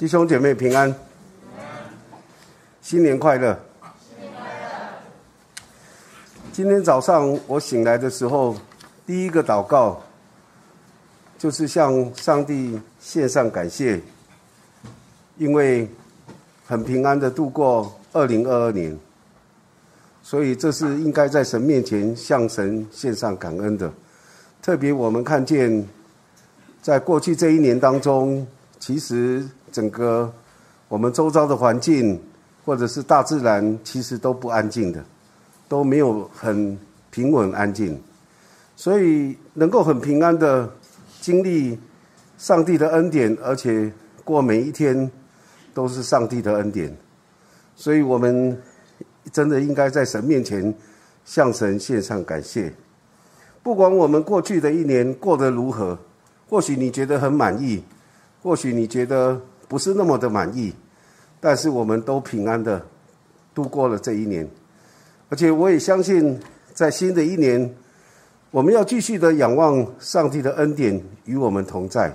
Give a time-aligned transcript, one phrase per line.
[0.00, 0.94] 弟兄姐妹平安，
[2.80, 3.54] 新年快乐！
[6.54, 8.56] 今天早上我醒来的时候，
[9.06, 10.02] 第一个祷告
[11.36, 14.00] 就是向上帝献上感谢，
[15.36, 15.86] 因为
[16.64, 18.98] 很平安的度过二零二二年，
[20.22, 23.92] 所以这是应该在神面前向神献上感恩的。
[24.62, 25.86] 特别我们看见，
[26.80, 28.46] 在过去这一年当中，
[28.78, 29.46] 其实。
[29.70, 30.32] 整个
[30.88, 32.20] 我们周遭的环境，
[32.64, 35.04] 或者是大自然，其实都不安静的，
[35.68, 36.78] 都没有很
[37.10, 38.00] 平稳安静。
[38.76, 40.68] 所以能够很平安的
[41.20, 41.78] 经历
[42.38, 43.92] 上帝的恩典，而且
[44.24, 45.10] 过每一天
[45.72, 46.96] 都是上帝的恩典。
[47.76, 48.60] 所以我们
[49.30, 50.74] 真的应该在神面前
[51.24, 52.72] 向神献上感谢。
[53.62, 55.98] 不管我们过去的一年过得如何，
[56.48, 57.84] 或许你觉得很满意，
[58.42, 59.40] 或许你觉得。
[59.70, 60.74] 不是那么的满意，
[61.38, 62.84] 但是我们都平安的
[63.54, 64.44] 度过了这一年，
[65.28, 66.40] 而且我也相信，
[66.74, 67.72] 在新的一年，
[68.50, 72.12] 我们要继续的仰望上帝的恩典与我们同在，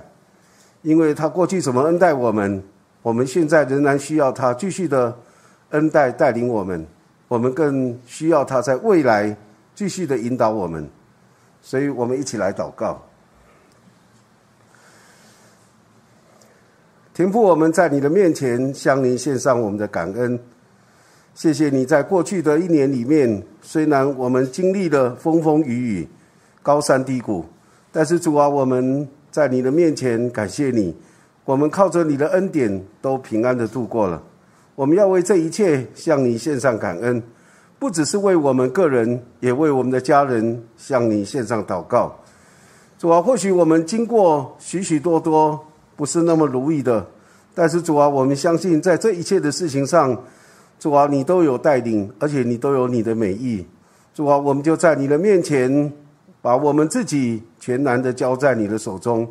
[0.82, 2.62] 因为他过去怎么恩待我们，
[3.00, 5.16] 我们现在仍然需要他继续的
[5.70, 6.86] 恩待带领我们，
[7.26, 9.34] 我们更需要他在未来
[9.74, 10.86] 继续的引导我们，
[11.62, 13.02] 所以我们一起来祷告。
[17.16, 20.38] 天父，我们在你的面前向您献上我们的感恩。
[21.34, 26.08] 谢谢你在过去的一年里面，虽然我们经历了风风雨雨、
[26.62, 27.42] 高山低谷，
[27.90, 30.94] 但是主啊，我们在你的面前感谢你，
[31.46, 34.22] 我们靠着你的恩典都平安的度过了。
[34.74, 37.22] 我们要为这一切向你献上感恩，
[37.78, 42.14] 不只是为我们个人，也为我们的家人向你献上祷告。
[42.98, 45.58] 主啊，或许我们经过许许多多。
[45.96, 47.04] 不是那么如意的，
[47.54, 50.14] 但是主啊，我们相信在这一切的事情上，
[50.78, 53.64] 主啊，你都有带领，而且你都有你的美意。
[54.12, 55.90] 主啊，我们就在你的面前，
[56.42, 59.26] 把我们自己全然的交在你的手中。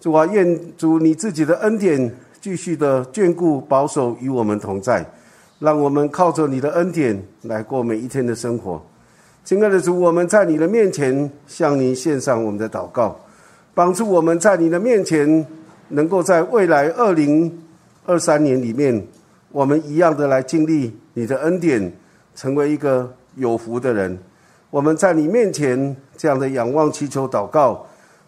[0.00, 5.04] 主啊，愿主你自己的恩典继续的眷顾保守与我们同在，
[5.58, 8.82] 让我们靠着你的恩典来过每一天的生活。
[9.44, 13.14] 亲爱的主，我们在你的面前向你献上我们的祷告，
[13.74, 15.46] 帮助我们在你的面前。
[15.88, 17.62] 能够在未来二零
[18.06, 19.06] 二三年里面，
[19.50, 21.92] 我们一样的来经历你的恩典，
[22.34, 24.18] 成为一个有福的人。
[24.70, 27.86] 我们在你面前这样的仰望、祈求、祷告，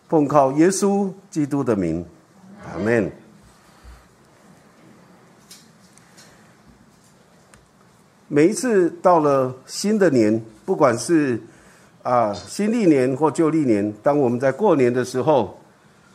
[0.08, 2.04] 奉靠耶稣基督的名，
[2.64, 3.10] 阿门。
[8.28, 11.40] 每一次到了新的年，不管是
[12.02, 15.58] 啊新历年或旧历年，当我们在过年的时候，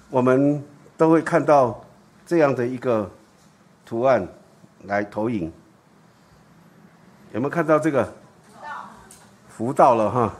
[0.09, 0.63] 我们。
[1.01, 1.83] 都会看到
[2.27, 3.09] 这样的一个
[3.83, 4.23] 图案
[4.83, 5.51] 来投影，
[7.33, 8.07] 有没有看到这个？
[9.49, 10.31] 福到了哈，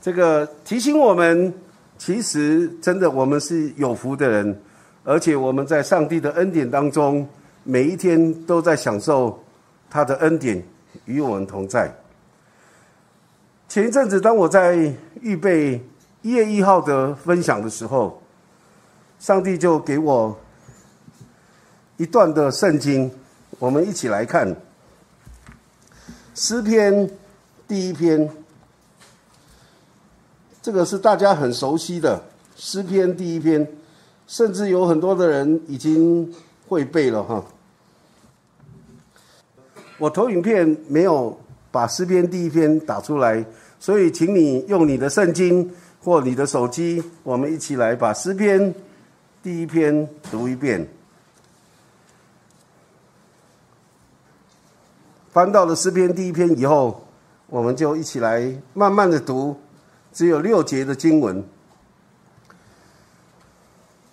[0.00, 1.52] 这个提醒我们，
[1.98, 4.58] 其实真的我们是有福的人，
[5.04, 7.28] 而且我们在上帝的恩典当中，
[7.62, 9.38] 每一天都在享受
[9.90, 10.66] 他的恩典
[11.04, 11.94] 与我们同在。
[13.68, 14.90] 前一阵子，当我在
[15.20, 15.78] 预备
[16.22, 18.18] 一月一号的分享的时候。
[19.18, 20.38] 上帝就给我
[21.96, 23.10] 一段的圣经，
[23.58, 24.56] 我们一起来看
[26.34, 27.10] 诗篇
[27.66, 28.30] 第一篇。
[30.62, 32.22] 这个是大家很熟悉的
[32.56, 33.66] 诗篇第一篇，
[34.26, 36.32] 甚至有很多的人已经
[36.68, 37.44] 会背了哈。
[39.98, 41.36] 我投影片没有
[41.72, 43.44] 把诗篇第一篇打出来，
[43.80, 45.68] 所以请你用你的圣经
[46.00, 48.72] 或你的手机，我们一起来把诗篇。
[49.48, 50.86] 第一篇读一遍，
[55.32, 57.02] 翻到了诗篇第一篇以后，
[57.46, 59.58] 我们就一起来慢慢的读，
[60.12, 61.42] 只有六节的经文。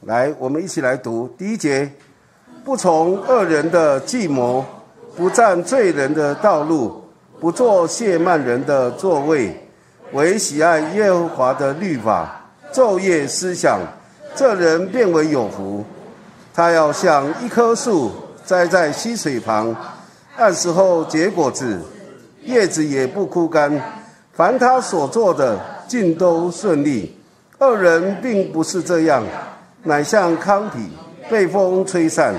[0.03, 1.91] 来，我们一起来读第一节：
[2.63, 4.65] 不从恶人的计谋，
[5.17, 7.03] 不占罪人的道路，
[7.41, 9.53] 不做亵慢人的座位，
[10.13, 13.81] 唯喜爱耶和华的律法，昼夜思想。
[14.35, 15.83] 这人变为有福，
[16.53, 18.11] 他要像一棵树
[18.43, 19.75] 栽在溪水旁，
[20.35, 21.79] 按时候结果子，
[22.43, 23.81] 叶子也不枯干。
[24.33, 27.17] 凡他所做的，尽都顺利。
[27.57, 29.23] 二人并不是这样，
[29.83, 30.79] 乃像糠皮
[31.29, 32.35] 被风吹散。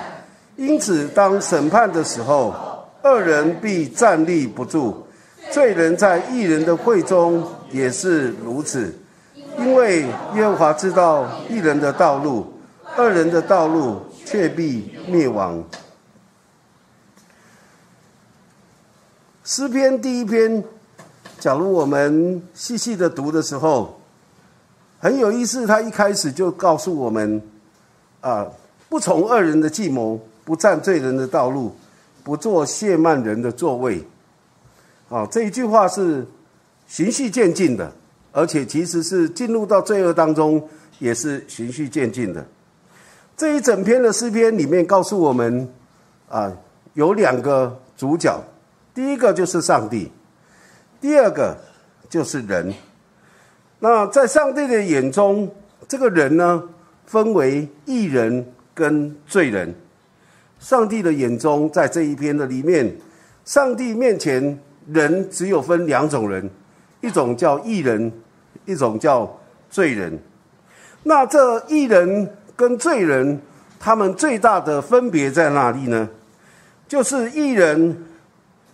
[0.57, 2.55] 因此，当审判的时候，
[3.03, 5.07] 二人必站立不住。
[5.51, 8.95] 罪人在异人的会中也是如此。
[9.59, 10.03] 因为
[10.35, 12.53] 耶和华知道一人的道路，
[12.97, 15.63] 二人的道路却必灭亡。
[19.45, 20.63] 诗篇第一篇，
[21.39, 24.01] 假如我们细细的读的时候，
[24.99, 25.67] 很有意思。
[25.67, 27.41] 他一开始就告诉我们：
[28.21, 28.47] 啊，
[28.89, 31.75] 不从恶人的计谋，不占罪人的道路，
[32.25, 34.05] 不做亵慢人的座位。
[35.09, 36.27] 啊，这一句话是
[36.89, 37.93] 循序渐进的，
[38.37, 40.63] 而且其实是进入到罪恶当中，
[40.99, 42.47] 也是循序渐进的。
[43.35, 45.67] 这一整篇的诗篇里面告诉我们，
[46.29, 46.53] 啊，
[46.93, 48.39] 有两个主角，
[48.95, 50.13] 第一个就是上帝，
[51.01, 51.57] 第二个
[52.11, 52.75] 就是人。
[53.79, 55.51] 那在上帝的眼中，
[55.89, 56.63] 这个人呢，
[57.07, 59.75] 分为义人跟罪人。
[60.59, 62.95] 上帝的眼中，在这一篇的里面，
[63.47, 64.59] 上帝面前。
[64.89, 66.49] 人只有分两种人，
[67.01, 68.13] 一种叫义人，
[68.67, 69.39] 一种叫
[69.71, 70.23] 罪人。
[71.03, 73.41] 那这义人跟罪人，
[73.81, 76.09] 他们最大的分别在哪里呢？
[76.89, 78.05] 就是义人、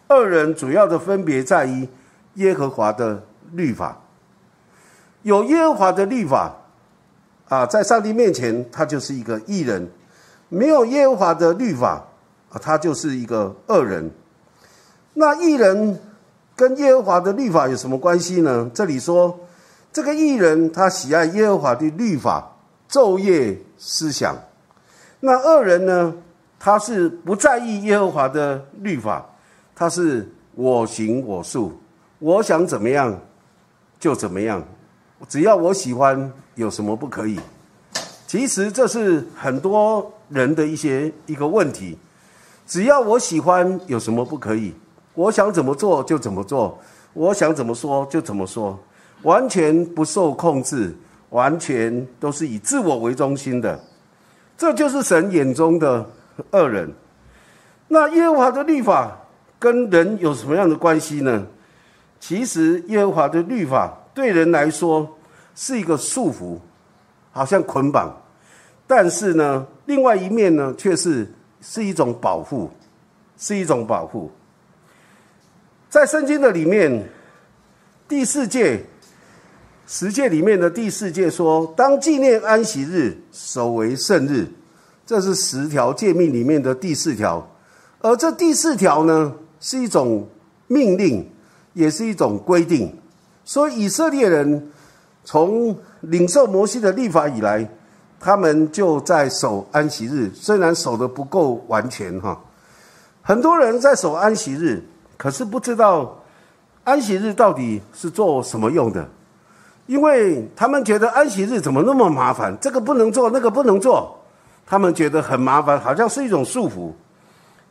[0.09, 1.89] 二人主要的分别在于
[2.35, 3.23] 耶和华的
[3.53, 3.99] 律法。
[5.23, 6.55] 有耶和华的律法
[7.49, 9.87] 啊，在上帝面前，他就是一个义人；
[10.49, 12.05] 没有耶和华的律法
[12.51, 14.11] 啊，他就是一个恶人。
[15.15, 16.01] 那艺人
[16.57, 18.71] 跟耶和华的律法有什么关系呢？
[18.75, 19.39] 这里说，
[19.93, 22.51] 这个艺人他喜爱耶和华的律法，
[22.89, 24.35] 昼夜思想；
[25.21, 26.15] 那恶人呢，
[26.59, 29.27] 他是不在意耶和华的律法，
[29.75, 31.79] 他是我行我素，
[32.21, 33.21] 我想怎么样
[34.01, 34.65] 就怎么样，
[35.29, 37.39] 只要我喜欢，有什么不可以？
[38.27, 41.99] 其实这是很多人的一些一个问题，
[42.67, 44.73] 只要我喜欢，有什么不可以？
[45.13, 46.79] 我想怎么做就怎么做，
[47.13, 48.79] 我想怎么说就怎么说，
[49.23, 50.95] 完全不受控制，
[51.31, 53.79] 完全都是以自我为中心的，
[54.57, 56.05] 这就是神眼中的
[56.51, 56.93] 恶人。
[57.89, 59.19] 那耶和华的律法
[59.59, 61.47] 跟人有什么样的关系呢？
[62.19, 65.19] 其实耶和华的律法对人来说
[65.55, 66.59] 是一个束缚，
[67.33, 68.09] 好像捆绑；
[68.87, 71.31] 但是呢，另外一面呢，却是
[71.61, 72.71] 是一种保护，
[73.37, 74.31] 是一种保护。
[75.91, 77.07] 在圣经的里面，
[78.09, 78.83] 第四诫
[79.95, 84.49] 十诫里面的第四诫说：“当纪念安息日，守为圣日。”
[85.05, 87.47] 这是十条诫命里面的第四条。
[88.01, 89.31] 而这第四条呢，
[89.61, 90.27] 是一种
[90.67, 91.31] 命令，
[91.75, 92.91] 也是一种规定。
[93.45, 94.71] 所以以色列人
[95.25, 97.69] 从领受摩西的立法以来，
[98.19, 102.43] 他们就在守安息日，虽然守的不够完全哈。
[103.21, 104.83] 很多人在守安息日。
[105.19, 106.19] 可是不知道
[106.83, 109.07] 安息日到底是做什么用的，
[109.87, 114.19] 因为他们觉得安息日怎么那么麻烦，这个不能做，那个不能做，
[114.65, 116.93] 他们觉得很麻烦，好像是一种束缚。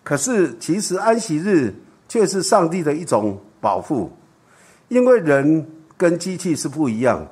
[0.03, 1.73] 可是其实安息日
[2.07, 4.11] 却是上帝的一种保护，
[4.87, 5.65] 因为人
[5.97, 7.25] 跟机器是不一样，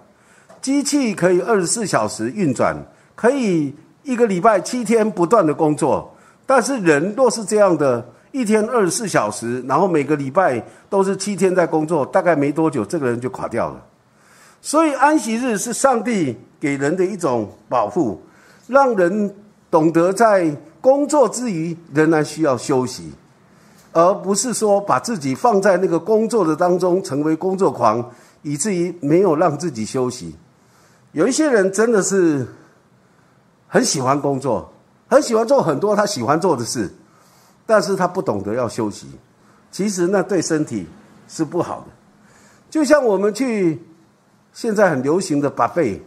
[0.61, 2.75] 机器可以二十四小时运转，
[3.15, 6.15] 可以一个礼拜七天不断的工作，
[6.45, 8.05] 但是人若是这样的。
[8.31, 13.83] 一天二十四小时，然后每个礼拜都是七天在工作，大概没多久，这个人就垮掉了。
[14.61, 18.21] 所以安息日是上帝给人的一种保护，
[18.67, 19.33] 让人
[19.71, 23.11] 懂得在工作之余仍然需要休息，
[23.93, 30.35] 而不是说把自己放在那个工作的当中，成为工作狂，以至于没有让自己休息。
[31.11, 32.47] 有一些人真的是
[33.67, 34.71] 很喜欢工作，
[35.07, 36.93] 很喜欢做很多他喜欢做的事。
[37.65, 39.05] 但是他不懂得要休息，
[39.69, 40.87] 其实那对身体
[41.27, 41.85] 是不好的。
[42.67, 43.79] 就像我们去
[44.53, 46.01] 现在很流行的把贝，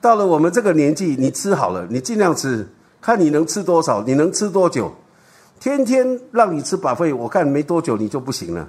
[0.00, 2.68] 到了我们这个年纪，你吃好了，你尽量吃，
[3.00, 4.92] 看你能吃多少，你能吃多久。
[5.60, 8.68] 天天让你吃把贝，我看没多久你就不行了。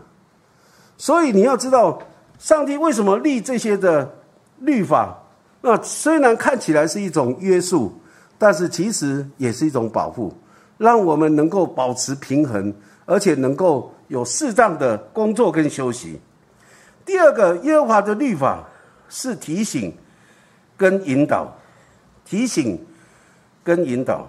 [0.98, 2.00] 所以你要知道，
[2.38, 4.10] 上帝为什么立这些的
[4.60, 5.18] 律法？
[5.62, 7.92] 那虽然看起来是一种约束，
[8.38, 10.32] 但是其实也是一种保护。
[10.78, 12.74] 让我们能够保持平衡，
[13.06, 16.20] 而且能够有适当的工作跟休息。
[17.06, 18.68] 第二个，耶和华的律法
[19.14, 19.96] 是提醒
[20.76, 21.54] 跟引导，
[22.26, 22.84] 提醒
[23.64, 24.28] 跟引导，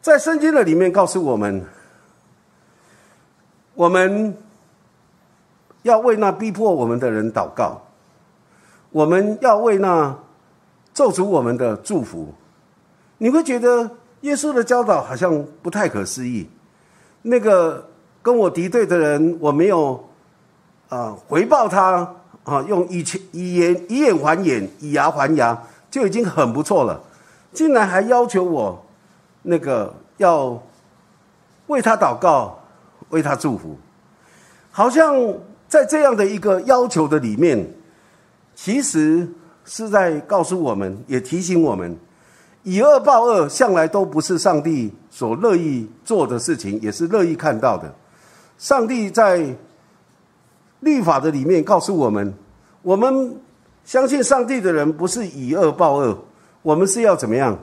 [0.00, 1.62] 在圣经的里面告诉我们，
[3.74, 4.34] 我们
[5.82, 7.82] 要为那逼迫我们的人祷告，
[8.90, 10.18] 我们要为那
[10.94, 12.32] 咒诅我们的祝福。
[13.18, 13.90] 你会觉得
[14.22, 16.48] 耶稣的教导好像不太可思议。
[17.20, 17.86] 那个
[18.22, 20.08] 跟我敌对的人，我没有
[20.88, 22.10] 啊回报他
[22.44, 27.00] 啊，用以前以言以眼还眼，以牙还牙，就已经很不错了。
[27.52, 28.84] 竟然还要求我
[29.42, 30.60] 那个要
[31.66, 32.58] 为他祷告，
[33.10, 33.76] 为他祝福，
[34.70, 35.14] 好像
[35.68, 37.70] 在这样的一个要求的里面，
[38.54, 39.28] 其实
[39.64, 41.96] 是在告诉我们，也提醒我们，
[42.62, 47.94] 以恶报恶向来都不是上帝所乐意做的事情，也是乐意看到的。
[48.56, 49.54] 上帝在
[50.82, 52.34] 律法的里面告诉我们，
[52.82, 53.40] 我们
[53.84, 56.16] 相信上帝的人不是以恶报恶，
[56.62, 57.58] 我们是要怎么样？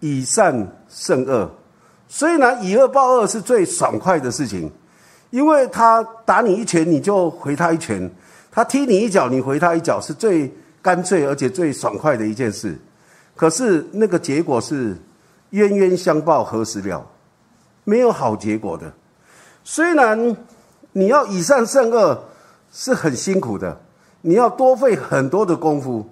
[0.00, 1.50] 以善胜恶。
[2.06, 4.70] 虽然以恶报恶是最爽快的事情，
[5.30, 8.06] 因为他打你一拳，你就回他一拳；
[8.52, 12.78] 他踢你一脚，你回他一脚，是最干脆而且最爽快的一件事。
[13.34, 14.94] 可是那个结果是
[15.50, 17.04] 冤冤相报何时了？
[17.84, 18.92] 没有好结果的。
[19.64, 20.36] 虽然
[20.96, 22.24] 你要以善胜恶
[22.72, 23.80] 是很辛苦的，
[24.20, 26.06] 你要多费很多的功夫，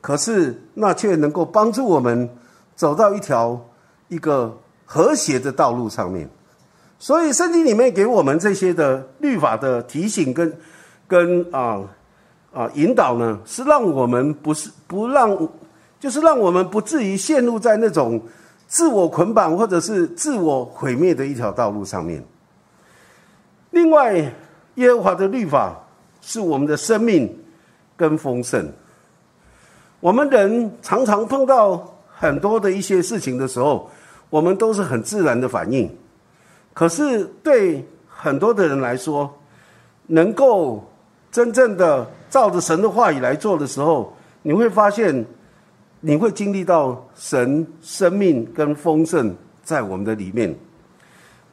[0.00, 2.28] 可是那却能够帮助我们
[2.74, 3.64] 走到一条
[4.08, 6.28] 一个和谐的道路上面。
[6.98, 10.52] 所以圣经里面给我们这些的律法的提醒跟
[11.06, 11.80] 跟啊
[12.52, 15.48] 啊引导呢，是让我们不是不让，
[16.00, 18.20] 就是让我们不至于陷入在那种
[18.66, 22.24] 自我捆绑或者是自我毁灭的一条道路上面。
[23.74, 24.32] 另外，
[24.76, 25.76] 耶和华的律法
[26.22, 27.36] 是我们的生命
[27.96, 28.72] 跟丰盛。
[29.98, 33.90] 我们人常常碰到很多的一些事情的时候，
[34.30, 35.90] 我们都是很自然的反应。
[36.72, 39.28] 可是对很多的人来说，
[40.06, 40.88] 能够
[41.32, 45.24] 真正的照着神的话语来做的时候，你会发现，
[46.00, 50.54] 你会经历到神生命跟丰盛在我们的里面，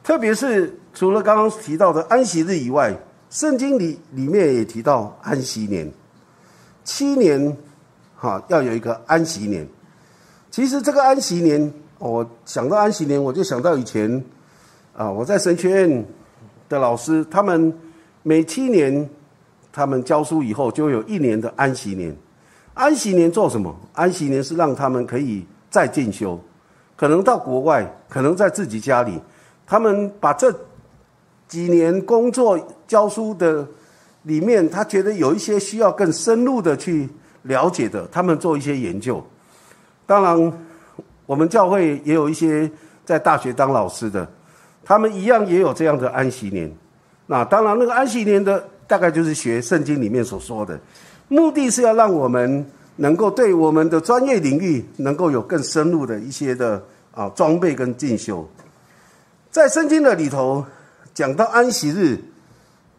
[0.04, 0.78] 特别是。
[0.94, 2.94] 除了刚刚提到的安息日以外，
[3.30, 5.90] 圣经里里面也提到安息年，
[6.84, 7.56] 七年，
[8.14, 9.66] 哈，要有一个安息年。
[10.50, 14.22] 其实这个安息年，我想到安息年，我就想到以前，
[14.94, 16.06] 啊，我在神学院
[16.68, 17.72] 的老师，他们
[18.22, 19.08] 每七年，
[19.72, 22.14] 他们教书以后，就有一年的安息年。
[22.74, 23.74] 安息年做什么？
[23.94, 26.38] 安息年是让他们可以再进修，
[26.96, 29.18] 可能到国外，可能在自己家里，
[29.66, 30.54] 他们把这。
[31.52, 33.68] 几年工作教书的
[34.22, 37.06] 里面，他觉得有一些需要更深入的去
[37.42, 39.22] 了解的，他们做一些研究。
[40.06, 40.52] 当然，
[41.26, 42.70] 我们教会也有一些
[43.04, 44.26] 在大学当老师的，
[44.82, 46.74] 他们一样也有这样的安息年。
[47.26, 50.80] 那当然，那个安息年的大概就是学圣经里面所说的，
[51.28, 52.66] 目的是要让我们
[52.96, 58.48] 能够对我们的专业领域能够有更深入的一些的啊装备跟进修。
[59.50, 60.64] 在圣经的里头。
[61.14, 62.18] 讲到安息日，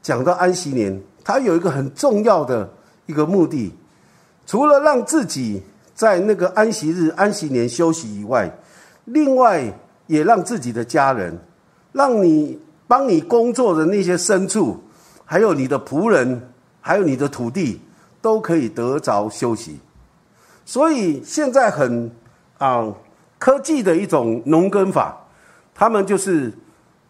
[0.01, 2.69] 讲到安息年，它有一个很重要的
[3.07, 3.73] 一个目的，
[4.45, 5.63] 除了让自己
[5.95, 8.55] 在那个安息日、安息年休息以外，
[9.05, 9.63] 另外
[10.05, 11.35] 也让自己的家人，
[11.91, 14.79] 让你帮你工作的那些牲畜，
[15.25, 16.49] 还有你的仆人，
[16.81, 17.81] 还有你的土地，
[18.21, 19.79] 都可以得着休息。
[20.65, 22.11] 所以现在很
[22.59, 22.93] 啊
[23.39, 25.17] 科技的一种农耕法，
[25.73, 26.53] 他们就是。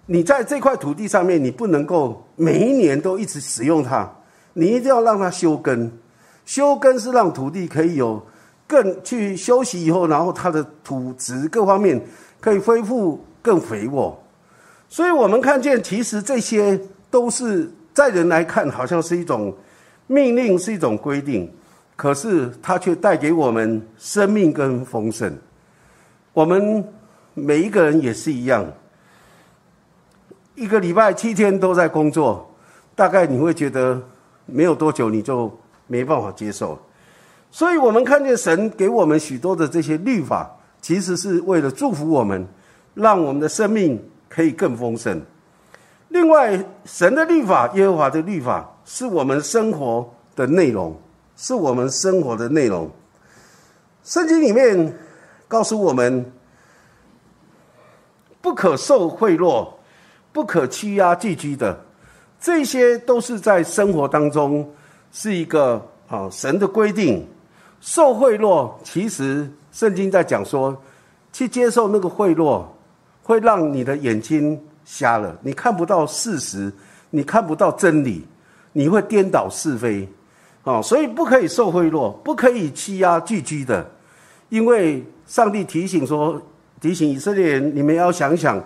[0.05, 4.09] 你在这块土地上面，你不能够每一年都一直使用它，
[4.53, 5.91] 你一定要让它休耕。
[6.45, 8.21] 休耕是让土地可以有
[8.67, 12.01] 更去休息以后，然后它的土质各方面
[12.41, 14.21] 可以恢复更肥沃。
[14.89, 16.77] 所以我们看见，其实这些
[17.09, 19.55] 都是在人来看，好像是一种
[20.07, 21.49] 命令，是一种规定，
[21.95, 25.33] 可是它却带给我们生命跟丰盛。
[26.33, 26.85] 我们
[27.33, 28.69] 每一个人也是一样。
[30.55, 32.47] 一个礼拜七天都在工作，
[32.95, 33.99] 大概你会觉得
[34.45, 35.51] 没有多久你就
[35.87, 36.77] 没办法接受。
[37.49, 40.49] 所以，我们看见神给我们许多的这些律法，
[40.81, 42.47] 其实是为了祝福我们，
[42.93, 45.21] 让我们的生命可以更丰盛。
[46.09, 50.95] 另外，神的律法、耶和华的律法，是我们生活的内容，
[51.35, 52.89] 是我们生活的内容。
[54.03, 54.95] 圣经里面
[55.47, 56.31] 告诉我们，
[58.39, 59.67] 不可受贿赂。
[60.33, 61.79] 不可欺压寄居的，
[62.41, 64.67] 这些都是在生活当中
[65.11, 67.25] 是一个啊神的规定。
[67.79, 70.75] 受贿赂，其实圣经在讲说，
[71.31, 72.63] 去接受那个贿赂，
[73.21, 76.73] 会让你的眼睛瞎了，你看不到事实，
[77.11, 78.25] 你看不到真理，
[78.71, 80.07] 你会颠倒是非，
[80.63, 83.85] 啊，所以不可以受贿赂，不可以欺压寄居的，
[84.49, 86.41] 因为上帝提醒说，
[86.81, 88.59] 提醒以色列人，你们要想想。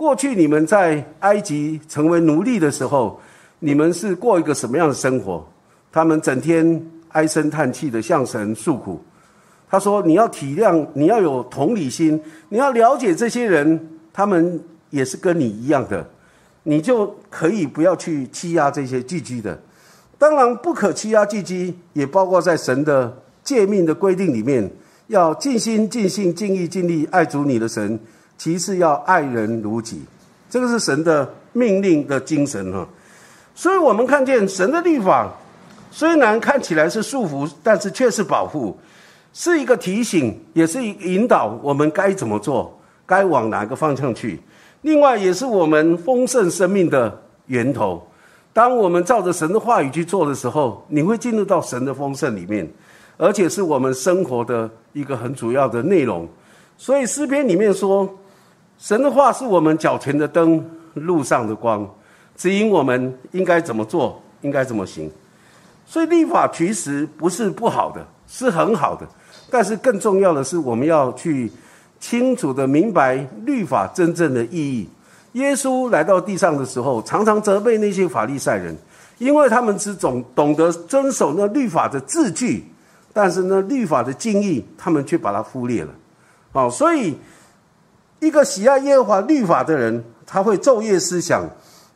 [0.00, 3.20] 过去你们在埃及成为奴隶的时候，
[3.58, 5.46] 你们是过一个什么样的生活？
[5.92, 8.98] 他们整天唉声叹气的向神诉苦，
[9.68, 13.78] 他说你要体谅，你要有同理心，你要了解这些人，
[14.10, 16.08] 他们也是跟你一样的，
[16.62, 19.60] 你就可以不要去欺压这些寄居的。
[20.16, 23.14] 当然，不可欺压寄居，也包括在神的
[23.44, 24.70] 诫命的规定里面，
[25.08, 28.00] 要尽心、尽性、尽意、尽力爱主你的神。
[28.40, 30.00] 其次要爱人如己，
[30.48, 32.88] 这个是神的命令的精神哈。
[33.54, 35.30] 所以我们看见神的律法，
[35.90, 38.74] 虽然看起来是束缚，但是却是保护，
[39.34, 44.40] 是一个提醒，也是引导我们该怎么做，该往哪个方向去。
[44.80, 48.02] 另外，也是我们丰盛生命的源头。
[48.54, 52.66] 当我们照着神的话语去做的时候，你会进入到神的丰盛里面，
[53.18, 56.26] 而且是我们生活的一个很主要的内容。
[56.78, 58.08] 所以诗篇里面说。
[58.80, 61.86] 神的话是我们脚前的灯，路上的光，
[62.34, 65.08] 指引我们应该怎么做，应该怎么行。
[65.84, 69.06] 所以立法其实不是不好的，是很好的。
[69.50, 71.52] 但是更重要的是，我们要去
[72.00, 74.88] 清楚的明白律法真正的意义。
[75.32, 78.74] 耶稣来到地上的时候，常常责备那些法利赛人，
[79.18, 82.64] 因为他们只懂懂得遵守那律法的字句，
[83.12, 85.90] 但是呢，律法的精义，他们却把它忽略了。
[86.52, 87.14] 好，所以。
[88.20, 91.48] 一个喜爱耶和华律法的人，他会昼夜思想，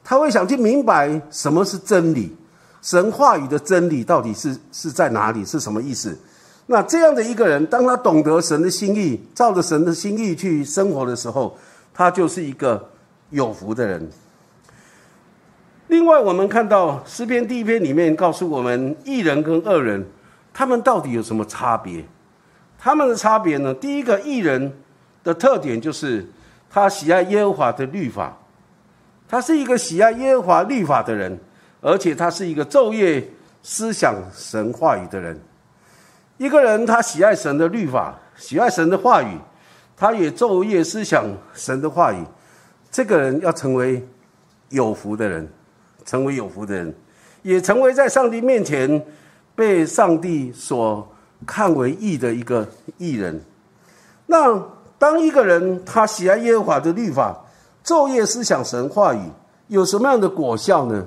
[0.02, 2.34] 他会想去明白什么是真理，
[2.80, 6.18] 神话语的真理到底是是在哪里，是什么意思？
[6.66, 11.54] 那这样的一个人，当他懂得神的心意，照着神的心意去生活的时候，
[11.92, 12.90] 他就是一个
[13.28, 14.08] 有福的人。
[15.88, 20.02] 另外，我们看到诗篇第一篇里面告诉我们，一人跟恶人，
[20.54, 22.02] 他们到底有什么差别？
[22.78, 23.74] 他们的差别呢？
[23.74, 24.72] 第一个，一人。
[25.24, 26.24] 的特点就是，
[26.70, 28.36] 他喜爱耶和华的律法，
[29.26, 31.36] 他是一个喜爱耶和华律法的人，
[31.80, 33.26] 而且他是一个昼夜
[33.62, 35.40] 思想神话语的人。
[36.36, 39.38] 一个人他喜爱神的律法，喜爱神的话语，
[39.96, 42.22] 他也昼夜思想神的话语。
[42.90, 44.06] 这个人要成为
[44.68, 45.48] 有福的人，
[46.04, 46.94] 成为有福的人，
[47.42, 49.02] 也成为在上帝面前
[49.54, 51.10] 被上帝所
[51.46, 52.68] 看为义的一个
[52.98, 53.40] 义人。
[54.26, 54.62] 那。
[54.98, 57.44] 当一个人他喜爱耶和华的律法，
[57.84, 59.30] 昼夜思想神话语，
[59.68, 61.04] 有什么样的果效呢？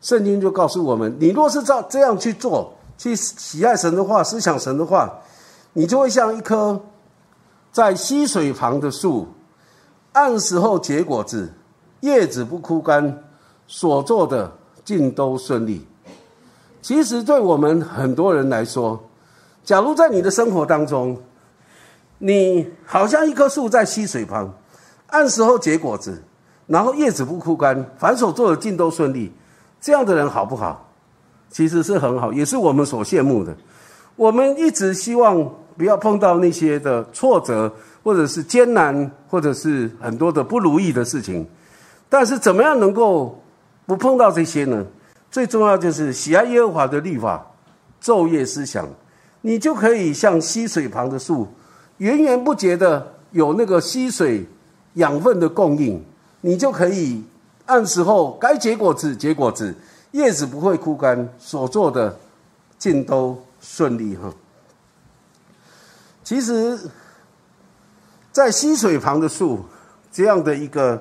[0.00, 5.20] 圣经就告诉我们：你若是照这样去做，去喜爱神的话，思想神的话，
[5.72, 6.80] 你就会像一棵
[7.70, 9.28] 在溪水旁的树，
[10.12, 11.52] 按时候结果子，
[12.00, 13.22] 叶子不枯干，
[13.66, 14.52] 所做的
[14.84, 15.86] 尽都顺利。
[16.80, 19.00] 其实对我们很多人来说，
[19.64, 21.16] 假如在你的生活当中，
[22.24, 24.48] 你好像一棵树在溪水旁，
[25.08, 26.22] 按时候结果子，
[26.68, 29.32] 然后叶子不枯干，反手做的尽都顺利。
[29.80, 30.88] 这样的人好不好？
[31.50, 33.52] 其实是很好，也是我们所羡慕的。
[34.14, 41.44] 我们一直希望不要碰到那些的挫折，或者是艰难，或者是很多的不如意的事情。
[42.08, 43.42] 但是怎么样能够
[43.84, 44.86] 不碰到这些呢？
[45.28, 47.44] 最重要就是喜爱耶和华的律法，
[48.00, 48.88] 昼夜思想，
[49.40, 51.48] 你就可以像溪水旁的树。
[52.02, 54.44] 源源不绝的有那个吸水
[54.94, 56.04] 养分的供应，
[56.40, 57.22] 你就可以
[57.66, 59.72] 按时候该结果子结果子，
[60.10, 62.18] 叶子不会枯干，所做的
[62.76, 64.34] 尽都顺利哈。
[66.24, 66.76] 其实，
[68.32, 69.60] 在溪水旁的树
[70.10, 71.00] 这样的一个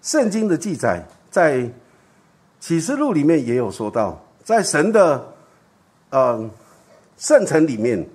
[0.00, 1.70] 圣经的记载，在
[2.60, 5.22] 启示录里面也有说到，在神的
[6.08, 6.50] 呃
[7.18, 8.08] 圣城里面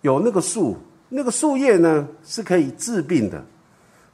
[0.00, 0.78] 有那个树。
[1.12, 3.44] 那个树叶呢是可以治病的，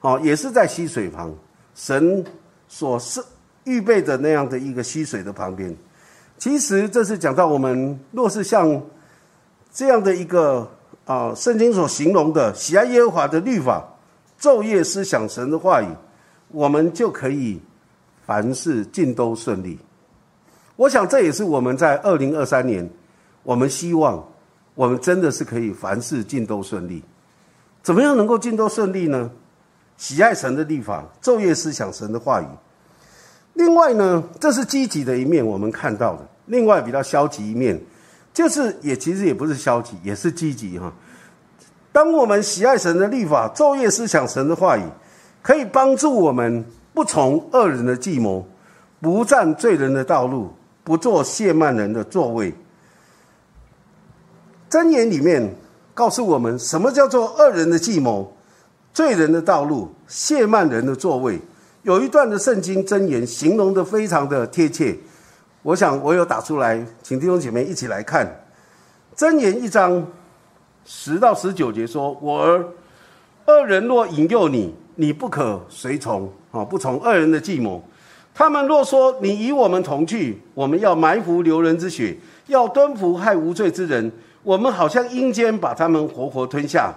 [0.01, 1.31] 哦，也是在溪水旁，
[1.75, 2.25] 神
[2.69, 3.23] 所设
[3.65, 5.77] 预备的那样的一个溪水的旁边。
[6.39, 8.83] 其实这是讲到我们若是像
[9.71, 10.67] 这样的一个
[11.05, 13.87] 啊，圣经所形容的喜爱耶和华的律法，
[14.41, 15.89] 昼夜思想神的话语，
[16.49, 17.61] 我们就可以
[18.25, 19.79] 凡事尽都顺利。
[20.77, 22.89] 我想这也是我们在二零二三年，
[23.43, 24.27] 我们希望。
[24.77, 27.03] 我们真的是可以凡事尽都顺利，
[27.83, 29.29] 怎么样能够尽都顺利呢？
[29.97, 32.47] 喜爱神的立法，昼夜思想神的话语。
[33.55, 36.29] 另外呢，这是积极的一面，我们看到的。
[36.45, 37.81] 另外比较消极一面，
[38.35, 40.93] 就是也其实也不是消极，也是积极哈。
[41.91, 44.83] 当我们喜爱神的律法，昼夜思想神的话语，
[45.41, 46.63] 可以帮助我们
[46.93, 48.47] 不从恶人的计谋，
[49.01, 50.53] 不占罪人的道路，
[50.85, 52.53] 不做亵慢人的座位。
[54.71, 55.55] 箴言里面
[55.95, 58.37] 告诉我们，什么叫做恶人的计谋、
[58.93, 61.41] 罪人的道路、亵慢人的座位？
[61.83, 64.97] 有一段的圣经箴言形容的非常的贴切。
[65.63, 68.45] 我想我有打出来，请弟兄姐妹一起来看。
[69.17, 70.05] 箴言一章
[70.85, 72.65] 十到十九节说：“我儿，
[73.45, 77.83] 二人若引诱你，你不可随从啊，不从恶人的计谋。
[78.35, 82.17] 他们若说你与我们同去，我们要埋伏流人之血，
[82.49, 84.13] 要蹲伏害无罪之人，
[84.47, 86.95] 我们好像阴间把他们活活吞下。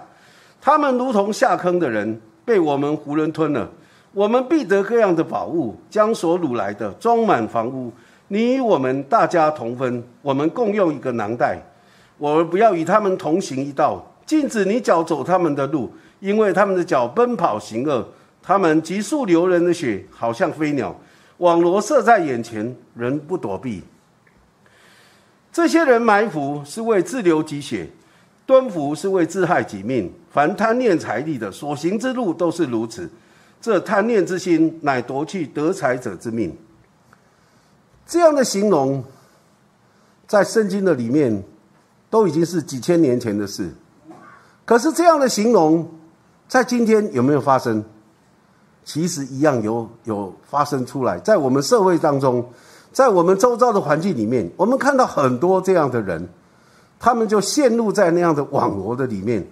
[0.60, 3.68] 他们如同下坑的人，被我们胡人吞了。
[4.12, 7.92] 我们必得各样的宝物，将所掳来的装满房屋。
[8.28, 11.58] 你与我们大家同分，我们共用一个囊袋。
[12.18, 18.06] 我们不要与他们同行一道，禁止你脚走他们的路，因为他们的脚奔跑行恶，
[18.40, 20.94] 他们急速流人的血，好像飞鸟。
[21.38, 23.82] 网罗射在眼前，人不躲避。
[25.52, 27.88] 这些人埋伏是为自流己血，
[28.46, 30.12] 蹲伏是为自害己命。
[30.30, 33.10] 凡贪念财力的，所行之路都是如此。
[33.60, 36.56] 这贪念之心，乃夺去得财者之命。
[38.06, 39.04] 这样的形容，
[40.26, 41.42] 在圣经的里面，
[42.08, 43.70] 都已经是几千年前的事。
[44.64, 45.88] 可是这样的形容，
[46.48, 47.84] 在今天有没有发生？
[48.84, 52.48] 其实一样有有发生出来，在我们社会当中，
[52.92, 56.28] 在我们周遭的环境里面，我们看到很多这样的人，
[56.98, 59.46] 他们就陷入在那样的网罗的里面，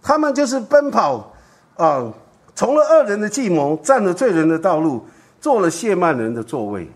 [0.00, 1.32] 他们就是奔跑
[1.76, 2.12] 啊，
[2.54, 5.04] 从了恶人的计谋，占了罪人的道路，
[5.40, 6.88] 做了亵慢人的座位，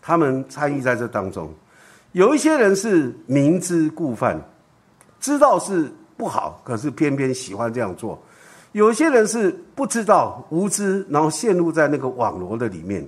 [0.00, 1.52] 他们参与在这当中。
[2.12, 4.40] 有一些人是明知故犯，
[5.20, 8.18] 知道是不好，可是偏偏喜欢这样做。
[8.72, 13.06] 有些人是不知道、无知，然后陷入在那个网罗的里面。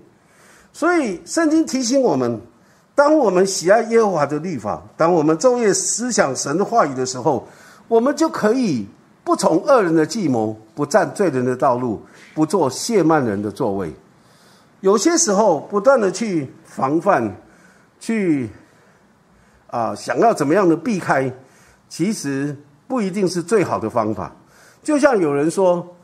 [0.76, 2.38] 所以圣经提醒我们：
[2.94, 7.48] 当我们喜爱耶和华的律法，当我们昼夜思想神的话语的时候，
[7.88, 8.86] 我们就可以
[9.24, 12.02] 不从恶人的计谋，不占罪人的道路，
[12.34, 13.90] 不做亵慢人的座位。
[14.82, 17.34] 有些时候，不断的去防范，
[17.98, 18.50] 去
[19.68, 21.32] 啊，想要怎么样的避开，
[21.88, 22.54] 其实
[22.86, 24.30] 不一定是最好的方法。
[24.82, 25.96] 就像有人说：“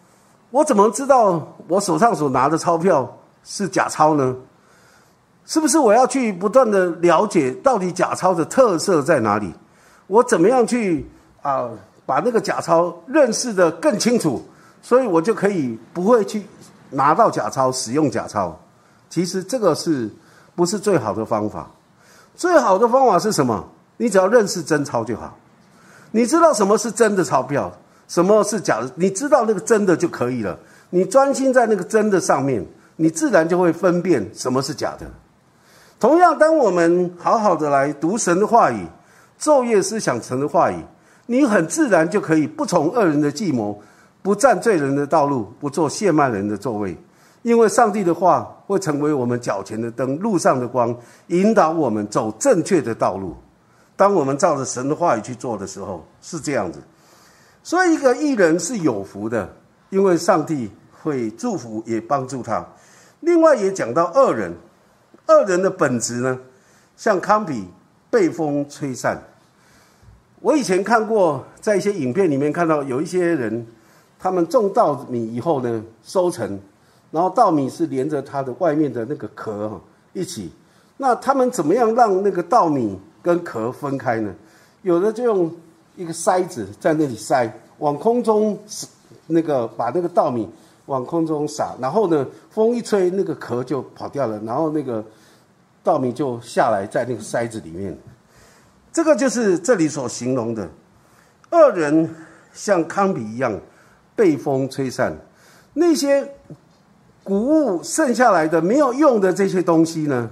[0.51, 4.35] 我怎么知道我手上所拿的钞票是假钞呢？
[5.53, 9.53] 是不是我要去不断的了解到底假钞的特色在哪里？
[10.07, 11.07] 我怎么样去
[11.43, 11.69] 啊
[12.07, 14.43] 把那个假钞认识的更清楚，
[14.81, 16.43] 所以我就可以不会去
[16.89, 18.59] 拿到假钞使用假钞？
[19.11, 20.11] 其实这个是
[20.55, 21.71] 不是最好的方法？
[22.35, 23.63] 最好的方法是什么？
[23.99, 25.37] 你只要认识真钞就好，
[26.13, 27.71] 你知道什么是真的钞票。”
[28.09, 28.91] 什么是假的？
[28.95, 30.59] 你知道那个真的就可以了。
[30.89, 35.07] 你专心在那个真的上面，你自然就会分辨什么是假的。
[36.03, 38.85] 同样，当我们好好的来读神的话语，
[39.41, 40.75] 昼夜思想神的话语，
[41.27, 43.81] 你很自然就可以不从恶人的计谋，
[44.21, 46.99] 不占罪人的道路，不做亵慢人的座位。
[47.43, 50.93] 因为上帝的话会成为我们脚前的灯，路上的光，
[51.29, 53.37] 引导我们走正确的道路。
[53.95, 56.81] 当我们照着神的话语去做的时候，是这样子。
[57.63, 59.49] 所以，一个艺人是有福的，
[59.91, 60.69] 因为上帝
[61.01, 62.67] 会祝福也帮助他。
[63.21, 64.53] 另外，也讲到恶人，
[65.29, 66.39] 恶人的本质呢，
[66.97, 67.67] 像康比
[68.11, 69.23] 被风吹散。
[70.41, 73.67] 我以前看过，在一些影片里面看到有一些人，
[74.19, 76.59] 他们种稻米以后呢，收成，
[77.11, 79.81] 然后稻米是连着它的外面的那个壳哈
[80.13, 80.51] 一起。
[80.97, 84.35] 那他们怎么样让那个稻米跟壳分开呢？
[84.83, 85.53] 有的就用。
[85.95, 88.59] 一个筛子在那里筛，往空中
[89.27, 90.49] 那个把那个稻米
[90.87, 95.05] 往空中撒，然后呢，风一吹，那个壳就跑掉了，然后那个
[95.83, 97.97] 稻米就下来在那个筛子里面。
[98.93, 100.69] 这个就是这里所形容的，
[101.49, 102.15] 二人
[102.53, 103.59] 像康比一样
[104.15, 105.17] 被风吹散，
[105.73, 106.31] 那些
[107.25, 110.31] 谷物剩下来的没有用的这些东西呢，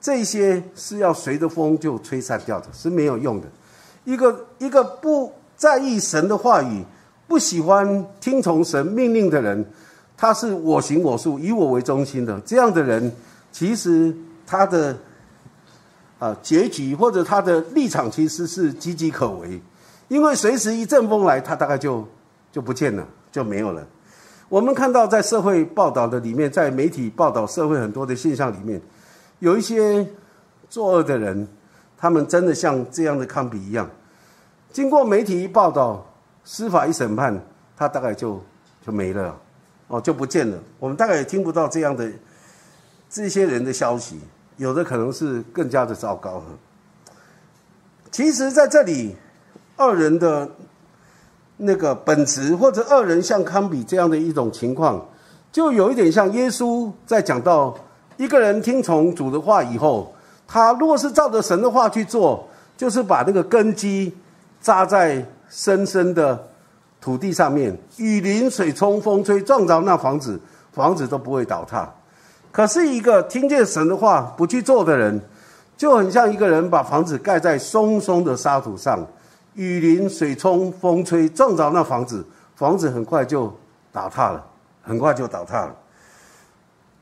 [0.00, 3.46] 这些是要随着风就吹散掉的，是没有用的。
[4.04, 6.82] 一个一个不在意神的话语、
[7.28, 9.62] 不喜欢听从神命令的人，
[10.20, 13.10] 他是我行我素、以我为中心的这样的人，
[13.50, 14.14] 其实
[14.46, 14.94] 他的
[16.18, 19.58] 啊结局或者他的立场其实是岌岌可危，
[20.08, 22.06] 因为随时一阵风来，他大概就
[22.52, 23.82] 就不见了，就没有了。
[24.50, 28.78] 我们看到在社会报道的里面，在媒体报道社会很多的现象里面，
[29.38, 30.06] 有一些
[30.68, 31.48] 作恶的人。
[32.02, 33.86] 他们真的像这样的康比一样，
[34.72, 36.02] 经过媒体一报道，
[36.44, 37.38] 司法一审判，
[37.76, 38.42] 他大概就
[38.86, 39.38] 就没了，
[39.90, 40.56] 哦，就不见了。
[40.78, 42.08] 我们大概也听不到这样的
[43.10, 44.20] 这些人的消息，
[44.56, 46.40] 有的可能是更加的糟糕。
[48.10, 49.16] 其实，在这里，
[49.76, 50.48] 二人的
[51.56, 55.04] 那个本质，或者二人像康比这样的一种情况，
[55.50, 57.76] 就有一点像耶稣在讲到
[58.16, 60.14] 一个人听从主的话以后。
[60.52, 64.12] 他如果是照着神的话去做，就是把那个根基
[64.60, 66.49] 扎在深深的
[67.00, 70.38] 土地上面，雨淋、水冲、风吹，撞着那房子，
[70.72, 71.88] 房子都不会倒塌。
[72.52, 75.20] 可是，一个听见神的话不去做的人，
[75.76, 79.06] 就很像一个人把房子盖在松松的沙土上，
[79.54, 83.50] 雨淋、水冲、风吹，撞着那房子，房子很快就
[83.92, 84.44] 倒塌了，
[84.82, 85.74] 很快就倒塌了。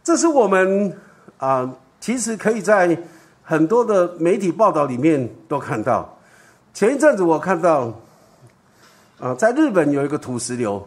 [0.04, 0.96] 这是我们
[1.38, 2.96] 啊，其实可以在
[3.42, 6.16] 很多的媒体报道里面都看到。
[6.72, 7.92] 前一阵子我看到，
[9.18, 10.86] 啊，在日本有一个土石流，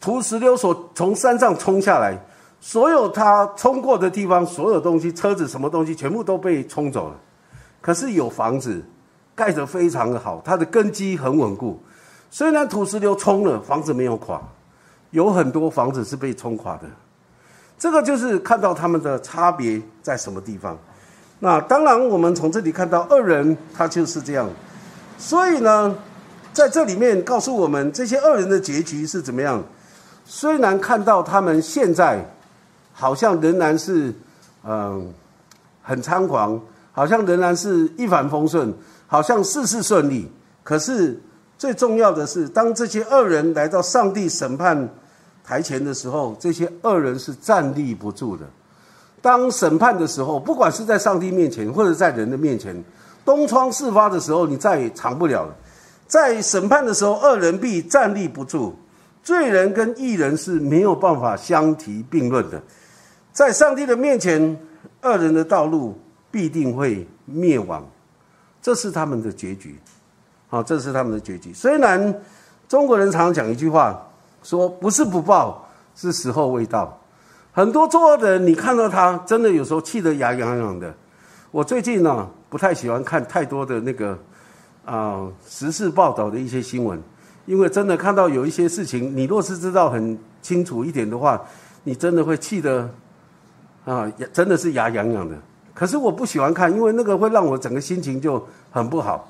[0.00, 2.18] 土石流所从山上冲下来。
[2.64, 7.16] 所有它冲过的地方，所有东西、车子、什么东西，全部都被冲走了。
[7.80, 8.80] 可是有房子
[9.34, 11.82] 盖得非常的好，它的根基很稳固。
[12.30, 14.40] 虽然土石流冲了，房子没有垮，
[15.10, 16.82] 有很多房子是被冲垮的。
[17.76, 20.78] 这个就是看到他们的差别在什么地方。
[21.40, 24.48] 那当然，我们从这里看到二人他就是这样。
[25.18, 25.92] 所以呢，
[26.52, 29.62] 在这里面告诉我们，这些恶人的结局是怎么样？
[30.24, 32.24] 虽然看到他们现在。
[32.94, 34.12] 好像仍然是，
[34.62, 35.12] 嗯，
[35.82, 36.60] 很猖狂，
[36.92, 38.72] 好像仍然是一帆风顺，
[39.06, 40.30] 好像事事顺利。
[40.62, 41.18] 可是
[41.56, 44.86] 最重要的是，当这些恶人来到上帝审判
[45.42, 48.44] 台前的时候，这些恶人是站立不住的。
[49.22, 52.76] 当审判的时候，不管是在上帝面前，或者在人的面前，
[53.24, 55.56] 东窗事发的时候，你再也藏不了了。
[56.12, 58.74] 在审判的时候，恶人必站立不住，
[59.22, 62.62] 罪人跟义人是没有办法相提并论的。
[63.32, 64.60] 在上帝的面前，
[65.00, 65.98] 恶人的道路
[66.30, 67.82] 必定会灭亡，
[68.60, 69.80] 这是他们的结局。
[70.50, 71.50] 好，这是他们的结局。
[71.54, 72.20] 虽然
[72.68, 74.06] 中国人常常讲一句话，
[74.42, 77.00] 说不是不报，是时候未到。
[77.52, 80.94] 很多作恶的人，你看到他，真的有时候气得牙痒痒的。
[81.50, 84.18] 我最近呢，不太喜欢看太多的那个
[84.84, 87.00] 啊时事报道的一些新闻，
[87.46, 91.40] 因为真的看到有一些事情，你若是知道很清楚一点的话，
[91.84, 92.88] 你真的会气得。
[93.84, 95.36] 啊，真的是牙痒痒的。
[95.74, 98.40] 可是我不喜欢看，因为那个会让我整个心情就
[98.70, 99.28] 很不好。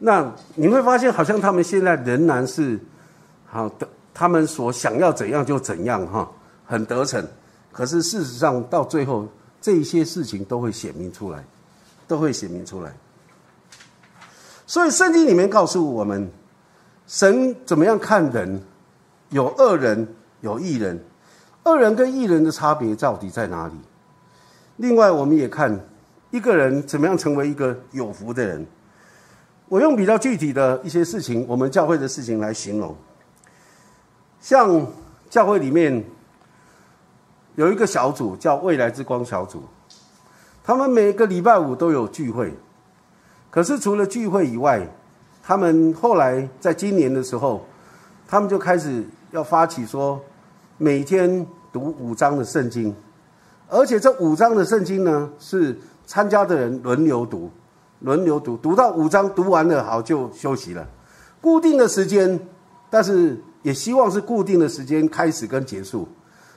[0.00, 2.76] 那你会发现，好像他们现在仍然是
[3.46, 6.28] 好的，他们所想要怎样就怎样，哈，
[6.66, 7.24] 很得逞。
[7.70, 9.28] 可是事实上，到最后
[9.60, 11.44] 这一些事情都会显明出来，
[12.08, 12.92] 都会显明出来。
[14.66, 16.30] 所以圣经里面告诉我们，
[17.06, 18.62] 神怎么样看人？
[19.30, 20.06] 有恶人，
[20.40, 20.98] 有义人。
[21.64, 23.74] 恶人跟义人的差别到底在哪里？
[24.76, 25.78] 另外，我们也看
[26.30, 28.66] 一个人怎么样成为一个有福的人。
[29.68, 32.94] 我用比较具体的一些事情，我们教会的事情来形容。
[34.40, 34.86] 像
[35.30, 36.04] 教会里面
[37.54, 39.62] 有一个小组叫未来之光小组，
[40.64, 42.52] 他们每个礼拜五都有聚会。
[43.52, 44.80] 可是除了聚会以外，
[45.42, 47.62] 他们后来在今年的时候，
[48.26, 50.18] 他们就开始要发起说。
[50.78, 52.92] 每天读五章的圣经，
[53.68, 57.48] 而且这五章的圣经呢，是参加的人轮流读，
[58.00, 60.84] 轮流读，读到五章读完了，好就休息了。
[61.40, 62.40] 固定的时间，
[62.90, 66.08] 但是也希望是固定的时间开始跟结束。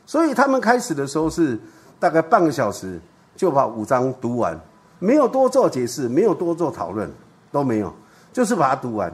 [0.08, 1.60] 所以他们开始的时候是
[2.00, 3.00] 大概半个小时
[3.36, 4.60] 就把五章读完，
[5.00, 7.12] 没有多做解释，没有多做讨论，
[7.52, 7.94] 都没有，
[8.34, 9.14] 就是把它读完。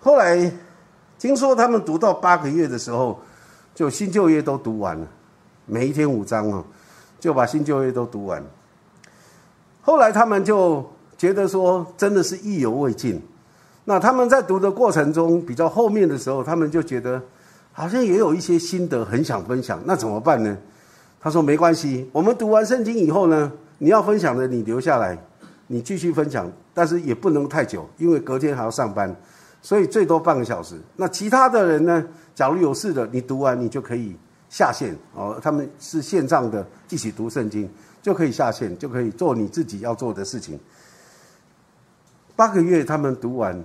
[0.00, 0.52] 后来
[1.18, 3.18] 听说他们读到八个月的时候。
[3.76, 5.06] 就新旧约都读完了，
[5.66, 6.64] 每一天五章哦，
[7.20, 8.42] 就把新旧约都读完。
[9.82, 10.82] 后来他们就
[11.18, 13.20] 觉得说，真的是意犹未尽。
[13.84, 17.20] 那他们在读的过程中，比较后面的时候，他们就觉得
[17.70, 19.78] 好像也有一些心得，很想分享。
[19.84, 20.56] 那怎么办呢？
[21.20, 25.18] 他说：“没关系，我们读完圣经以后呢，你要分享的你留下来，
[25.66, 29.14] 你继续分享，但是也不能太久，因为隔天还要上班。”
[29.62, 30.76] 所以最多半个小时。
[30.94, 32.04] 那其他的人呢？
[32.36, 34.14] 假如有事的，你读完你就可以
[34.48, 35.40] 下线哦。
[35.42, 37.68] 他们是线上的，一起读圣经
[38.00, 40.56] 就可以下线，就可以做你自己要做的事情。
[42.36, 43.60] 八个月他们读完，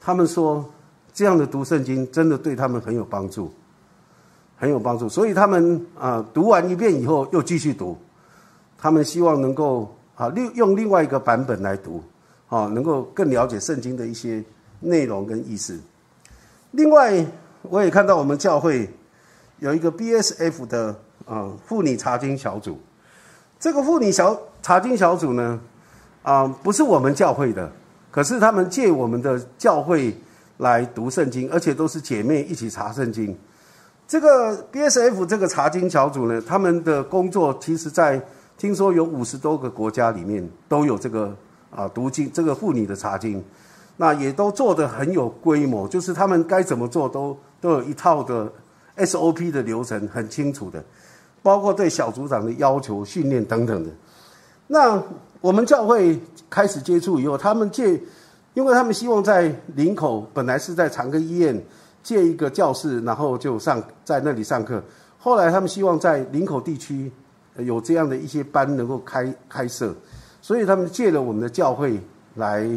[0.00, 0.68] 他们说
[1.12, 3.52] 这样的读圣经真的对他们很有帮助，
[4.56, 5.08] 很有帮助。
[5.08, 7.96] 所以他们啊，读完一遍以后又继续读。
[8.84, 12.04] 他们希望能够啊，另用另外一个版本来读，
[12.50, 14.44] 啊，能够更了解圣经的一些。
[14.80, 15.80] 内容跟意思。
[16.72, 17.24] 另外，
[17.62, 18.90] 我也看到我们教会
[19.60, 20.94] 有一个 BSF 的
[21.24, 22.78] 啊妇女查经小组。
[23.58, 25.58] 这个妇女小查经小组呢，
[26.22, 27.72] 啊不是我们教会的，
[28.10, 30.14] 可是他们借我们的教会
[30.58, 33.34] 来读圣经，而且都是姐妹一起查圣经。
[34.06, 38.20] 这个 BSF 这个查经小组呢，他们的工作其实在
[38.64, 41.36] 听说有五十多个国家里面都有这个
[41.70, 43.44] 啊读经这个妇女的查经。
[43.98, 48.50] 那也都做得很有规模，就是他们该怎么做都都有一套的
[48.96, 50.82] SOP 的流程，很清楚的，
[51.42, 53.90] 包括对小组长的要求、训练等等的。
[54.68, 55.00] 那
[55.42, 58.00] 我们教会开始接触以后，他们借，
[58.54, 61.62] 因为他们希望在林口本来是在长庚医院
[62.02, 64.82] 借一个教室，然后就上在那里上课。
[65.18, 67.12] 后来他们希望在林口地区
[67.58, 69.94] 有这样的一些班能够开开设，
[70.40, 72.00] 所以他们借了我们的教会
[72.36, 72.68] 来。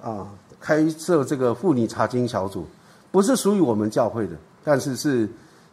[0.00, 0.24] 啊，
[0.60, 2.64] 开设这个妇女查经小组，
[3.10, 5.28] 不是属于我们教会的，但是是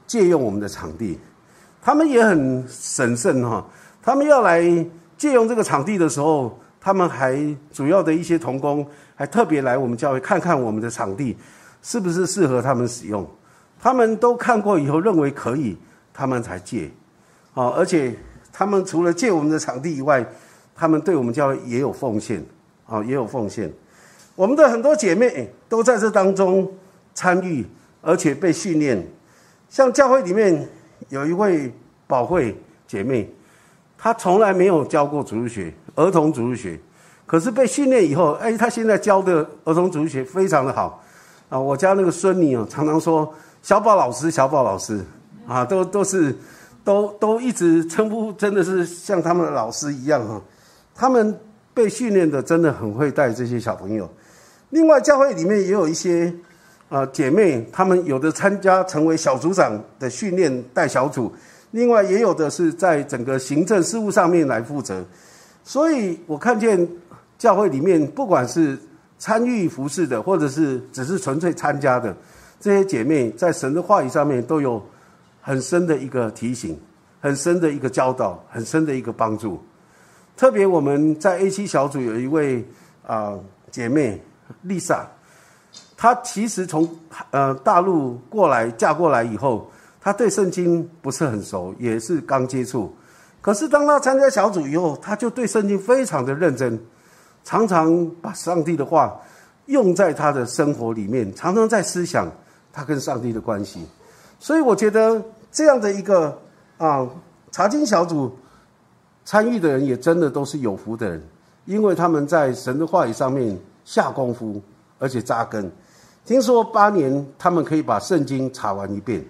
[0.07, 1.19] 借用我们的场地。
[1.79, 3.63] 他们也很审慎哈，
[4.01, 4.63] 他们要来
[5.15, 8.83] 借用这个场地的时候，他们还主要的一些童工
[9.15, 11.37] 还特别来我们教会看看我们的场地
[11.83, 13.23] 是不是适合他们使用。
[13.79, 15.77] 他们都看过以后认为可以，
[16.11, 16.91] 他们才借。
[17.55, 18.13] 啊，而且
[18.53, 20.23] 他们除了借我们的场地以外，
[20.75, 22.45] 他们对我们教会也有奉献，
[22.85, 23.71] 啊，也有奉献。
[24.35, 26.71] 我们的很多姐妹都在这当中
[27.13, 27.65] 参与，
[28.01, 29.01] 而且被训练。
[29.69, 30.67] 像教会里面
[31.09, 31.73] 有一位
[32.05, 33.33] 宝慧姐妹，
[33.97, 36.79] 她从来没有教过主日学，儿童主日学，
[37.25, 41.01] 可是被训练以后，哎，她现在教的儿童主日学非常的好。
[41.47, 44.99] 啊，我家那个孙女哦，常常说小宝老师，小宝老师，
[45.47, 46.35] 啊，都都是，
[46.85, 50.41] 都都一直称呼，真的是像他们的老师一样哈。
[50.93, 51.37] 他们
[51.73, 54.09] 被训练的真的很会带这些小朋友。
[54.69, 56.33] 另外，教会里面也有一些
[56.87, 61.33] 啊姐妹，她们有的参加成为小组长的训练带小组，
[61.71, 65.03] 另外也有的是在整个行政事务上面来负责。
[65.63, 66.87] 所以我看见
[67.37, 68.77] 教会里面，不管是
[69.17, 72.15] 参与服饰的，或者是只是纯粹参加的
[72.59, 74.81] 这些姐妹，在神的话语上面都有
[75.45, 76.75] 很深的一个提醒，
[77.21, 79.63] 很深的一个教导，很深的一个帮助。
[80.35, 82.65] 特别我们在 A 七小组有一位
[83.05, 83.37] 啊
[83.69, 84.19] 姐妹。
[84.61, 85.07] 丽莎，
[85.97, 86.87] 她其实从
[87.31, 92.95] 呃大陆过来嫁过来以后，她对圣经不是很熟，也是刚接触。
[93.41, 96.79] 可是当她参加小组以后，她就对圣经非常的认真，
[97.43, 99.19] 常常把上帝的话
[99.65, 102.31] 用在她的生活里面，常常在思想
[102.71, 103.83] 她跟上帝的关系。
[104.37, 105.19] 所以我觉得
[105.55, 106.37] 这样的一个
[106.77, 107.07] 啊
[107.49, 108.37] 查经小组
[109.23, 111.23] 参与的人，也真的都是有福的人，
[111.63, 113.57] 因为他们在神的话语上面。
[113.85, 114.59] 下功夫，
[114.97, 115.71] 而且扎根。
[116.25, 119.23] 听说八年他们可以把圣经查完一遍，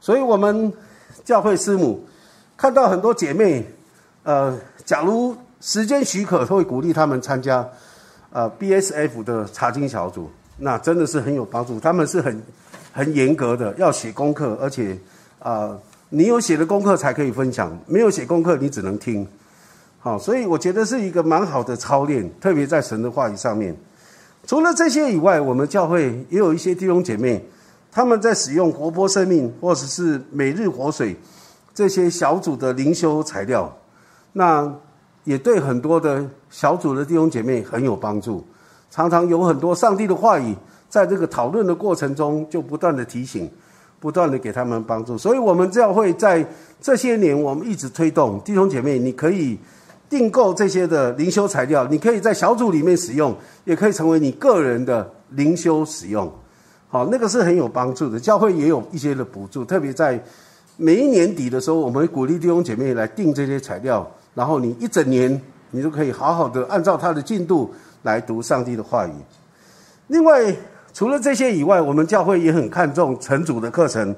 [0.00, 0.72] 所以我们
[1.24, 2.04] 教会师母
[2.56, 3.64] 看到很多姐妹，
[4.24, 7.64] 呃，假如时间许可，会鼓励他们参加
[8.32, 11.78] 呃 BSF 的查经小组，那真的是很有帮助。
[11.78, 12.42] 他们是很
[12.92, 14.98] 很严格的，要写功课，而且
[15.40, 15.76] 啊，
[16.10, 19.26] 你有写的功课才可以分享，没有写功课你只能听。
[19.98, 23.76] 好，所以我觉得是一个蛮好的操练，特别在神的话语上面。
[24.46, 27.44] 除了这些以外，我们教会也有一些弟兄姐妹，
[27.92, 31.14] 他们在使用活泼生命或者是每日活水
[31.74, 33.70] 这些小组的灵修材料，
[34.32, 34.72] 那
[35.24, 38.46] 也对很多的小组的弟兄姐妹很有帮助。
[38.90, 40.56] 常常有很多上帝的话语，
[40.88, 43.48] 在这个讨论的过程中，就不断的提醒，
[44.00, 45.16] 不断的给他们帮助。
[45.16, 46.44] 所以，我们教会在
[46.80, 49.56] 这些年，我们一直推动弟兄姐妹，你可以。
[50.10, 53.32] 订购这些的灵修材料，你可以在小组里面使用，
[53.64, 56.28] 也可以成为你个人的灵修使用。
[56.88, 58.18] 好，那个是很有帮助的。
[58.18, 60.20] 教会也有一些的补助，特别在
[60.76, 69.12] 每一年底的时候，我们会鼓励弟兄姐妹来订这些材料，然后你一整年你都可以好好的按照它的进度来读上帝的话语。
[70.08, 70.52] 另外，
[70.92, 74.14] 除了这些以外，我们教会也很看重成组的课程。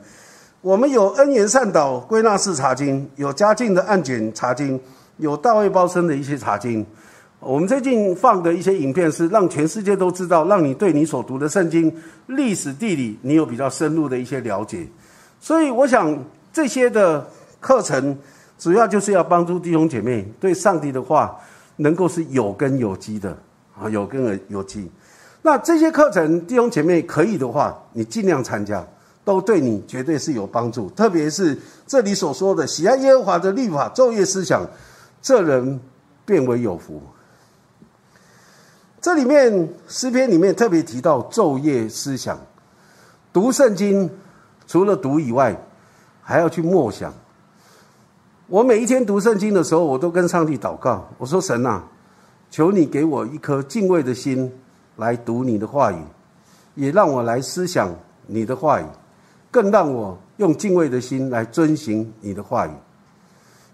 [0.60, 4.80] 我们有恩言善导归纳式查经，有家境的案卷查经。
[5.18, 6.84] 有大卫包生的一些查经，
[7.38, 11.94] 我们最近放的一些影片是让全世界都知道，让你对你所读的圣经
[12.26, 14.88] 历史地理，你有比较深入的一些了解。
[15.38, 16.18] 所以我想
[16.52, 17.24] 这些的
[17.60, 18.18] 课程，
[18.58, 21.38] 主要就是要帮助弟兄姐妹对上帝的话
[21.76, 23.36] 能够是有根有基的
[23.78, 24.90] 啊，有根有基。
[25.42, 28.86] 那这些课程弟兄姐妹可以的话，你尽量参加，
[29.24, 30.88] 都对你绝对是有帮助。
[30.90, 34.64] 特别是这里所说的喜爱耶和华的律法，昼夜思想。
[35.20, 35.80] 这人
[36.24, 37.00] 变为有福。
[39.00, 42.38] 这里面诗篇里面特别提到昼夜思想，
[43.32, 44.10] 读圣经
[44.66, 45.56] 除了读以外，
[46.22, 47.12] 还要去默想。
[48.48, 51.84] 我每一天读圣经的时候，我都跟上帝祷告，我说：“神啊，
[52.50, 54.52] 求你给我一颗敬畏的心
[54.96, 56.02] 来读你的话语，
[56.74, 57.94] 也让我来思想
[58.26, 58.84] 你的话语，
[59.50, 62.70] 更让我用敬畏的心来遵行你的话语。”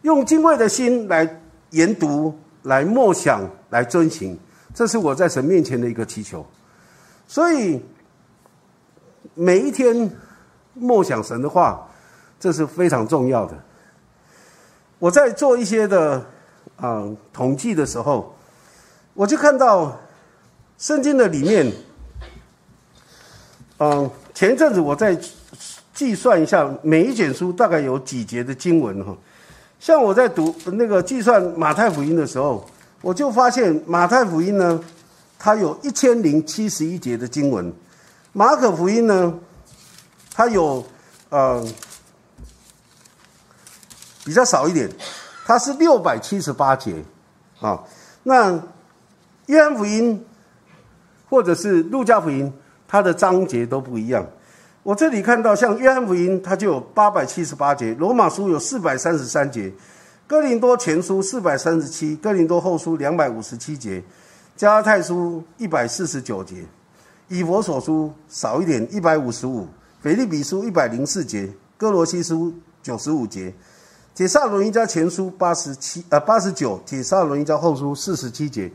[0.03, 1.41] 用敬畏的心来
[1.71, 4.39] 研读、来默想、来遵行，
[4.73, 6.47] 这是我在神面前的一个祈求。
[7.27, 7.83] 所以
[9.35, 10.11] 每一天
[10.73, 11.85] 默想神的话，
[12.39, 13.59] 这是非常重要的。
[15.01, 16.25] 我在做一些的
[16.77, 18.33] 啊统计的时候，
[19.15, 19.99] 我就看到
[20.79, 21.73] 圣经的里面，
[23.79, 25.19] 嗯，前一阵子我在
[25.93, 29.17] 计算一下每一卷书大概有几节的经文哈。
[29.81, 32.65] 像我在读那个计算马太福音的时候，
[33.03, 34.81] 我就发现马太福音呢，
[35.39, 37.71] 它有一千零七十一节的经文；
[38.33, 39.35] 马可福音呢，
[40.33, 40.87] 它有
[41.31, 41.67] 呃。
[44.25, 44.87] 比较少一点，
[45.47, 47.03] 它是六百七十八节，
[47.63, 47.83] 啊，
[48.25, 48.63] 那
[49.47, 50.23] 约翰福音
[51.29, 52.53] 或者是路加福音，
[52.87, 54.27] 它的章节都不一样。
[54.83, 59.71] 我这里看到，像约翰福音，它就有八百七十八节；罗马书有四百三十三节；
[60.27, 64.03] 哥林多前书四百三十七；哥林多后书两百五十七节；
[64.57, 66.65] 加拉太书一百四十九节；
[67.29, 69.67] 以佛所书少一点一百五十五；
[70.01, 73.53] 腓利比书一百零四节；哥罗西书九十五节。
[74.15, 78.71] 铁萨罗尼加前书八十七呃八十九，铁萨罗尼加后书四十七节。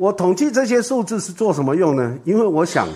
[0.00, 2.18] 我统计这些数字是做什么用呢？
[2.24, 2.88] 因为我想，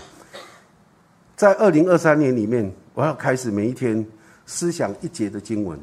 [1.36, 4.02] 在二零二三年里面，我要开始每一天
[4.46, 5.78] 思想一节的经文。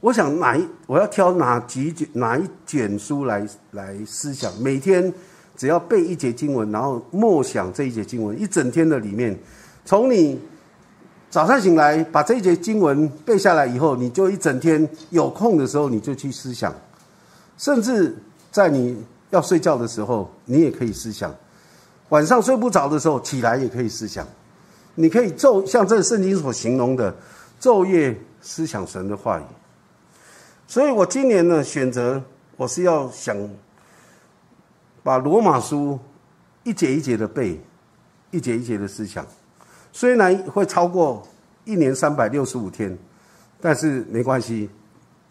[0.00, 4.54] 我想哪一我要挑哪几卷哪一卷书来来思想？
[4.60, 5.10] 每天
[5.56, 9.34] 只要背一节经文，然后默想这一节经文，一整天的里面，
[9.86, 10.38] 从你。
[11.30, 16.72] 早上醒来，把这一节经文背下来以后，你就一整天有空的时候，你就去思想；
[17.56, 18.16] 甚至
[18.50, 19.00] 在你
[19.30, 21.30] 要睡觉的时候，你也可以思想；
[22.10, 24.26] 晚上睡不着的时候，起来也可以思想。
[24.94, 27.14] 你可以昼像这圣经所形容的，
[27.60, 29.42] 昼夜思想神的话语。
[30.66, 32.22] 所以我今年呢，选择
[32.56, 33.36] 我是要想
[35.02, 35.98] 把罗马书
[36.64, 37.60] 一节一节的背，
[38.30, 39.26] 一节一节的思想。
[39.92, 41.26] 虽然会超过
[41.64, 42.96] 一年三百六十五天，
[43.60, 44.68] 但是没关系，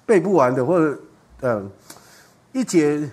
[0.06, 1.00] 背不完的或者
[1.42, 1.70] 呃
[2.52, 3.10] 一节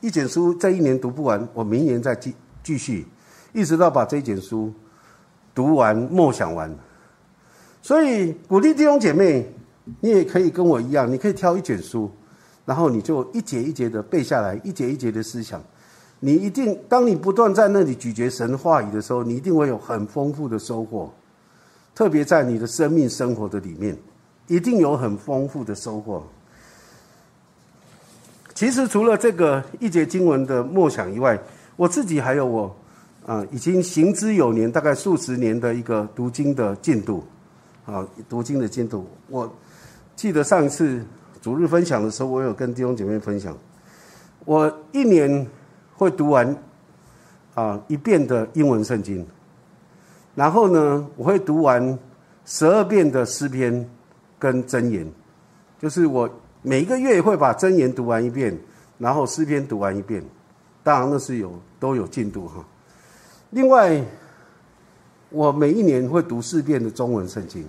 [0.00, 3.06] 一卷书这一年读不完，我明年再继继续，
[3.52, 4.72] 一直到把这一卷书
[5.54, 6.72] 读完默想完。
[7.82, 9.52] 所以鼓励弟兄姐妹，
[10.00, 12.10] 你也可以跟我一样，你可以挑一卷书，
[12.64, 15.62] 然后你就一节一节的背下来，一节一节的思想。
[16.20, 21.12] 你一定，当你不断在那里咀嚼神话语的时候，你一定会有很丰富的收获。
[21.94, 23.96] 特别在你的生命生活的里面，
[24.46, 26.22] 一定有很丰富的收获。
[28.58, 31.38] 其实除了这个一节经文的默想以外，
[31.76, 32.76] 我自己还有我
[33.24, 37.24] 啊，已经行之有年，大概数十年的一个读经的进度
[37.86, 39.06] 啊，读经的进度。
[39.28, 39.48] 我
[40.16, 41.06] 记得上一次
[41.40, 43.56] 主日分享的时候，我有跟弟兄姐妹分享，
[44.44, 45.46] 我一年。
[45.94, 46.56] 会读完
[47.54, 49.26] 啊一遍的英文圣经，
[50.36, 51.98] 然后呢，我会读完
[52.44, 53.88] 十二遍的诗篇
[54.38, 55.04] 跟箴言，
[55.80, 56.30] 就是我
[56.68, 58.54] 每个月会把箴言读完一遍，
[58.98, 60.22] 然后诗篇读完一遍，
[60.82, 61.50] 当然那是有
[61.80, 62.62] 都有进度哈。
[63.48, 64.04] 另外，
[65.30, 67.64] 我每一年会读四遍的中文圣经。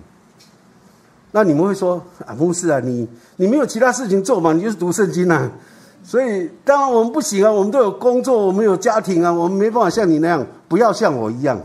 [1.32, 4.52] 那你们会说啊，牧师啊，你你没有其他事情做吗？
[4.52, 5.50] 你就是读圣经啊？
[6.02, 11.58] 所以，当然我们不行啊，我们都有工作，我们有家庭啊，我们没办法像你那样，不要像我一样，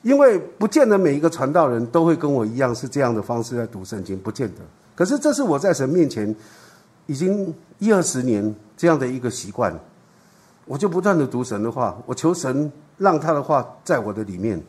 [0.00, 4.62] 因为不见得每一个传道人都会跟我一样是这样的方式在读圣经，不见得。
[4.96, 6.34] 可是这是我在神面前
[7.06, 9.72] 已经一二十年这样的一个习惯，
[10.64, 14.60] 我就不断的读神的话，我求神让他的话在我的里面，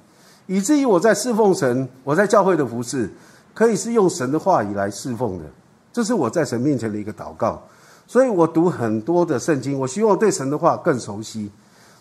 [0.45, 3.09] 以至于我在侍奉神，我在教会的服饰
[3.53, 5.45] 可以是用神的话语来侍奉的，
[5.91, 7.63] 这是我在神面前的一个祷告。
[8.05, 11.51] 所以我读很多的圣经，我希望对神的话更熟悉。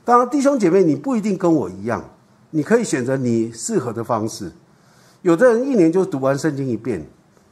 [0.04, 2.04] 当然，弟兄姐妹，你不一定跟我一样，
[2.50, 4.52] 你可以选择你适合的方式。
[5.22, 7.04] 有的人一年就读完圣经一遍，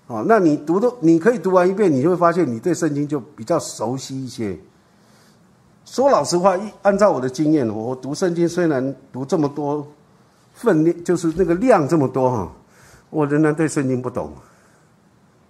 [0.07, 4.59] 啊，那你读的你可以读完一遍，你就会发现你对圣经就比较熟悉一些。
[5.84, 9.86] 说老实话，一按照我的经验，我读圣经虽然读这么多
[10.52, 12.52] 分量，就是那个量这么多哈，
[13.11, 14.32] 我仍然对圣经不懂，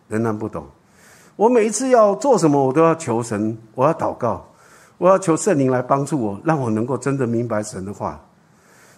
[0.09, 0.65] 仍然不懂。
[1.37, 4.47] 我每一次要做什么，我都要求神，我要祷告，
[4.99, 8.21] 我要求圣灵来帮助我，让我能够真的明白神的话。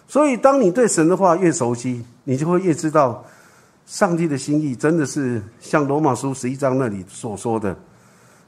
[0.07, 3.23] 所以，当你对神的话越熟悉，你就会越知道
[3.87, 7.73] 上帝的心意真的是像罗马书十一章那里所说的，